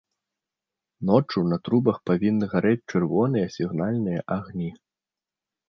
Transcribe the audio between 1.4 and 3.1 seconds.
на трубах павінны гарэць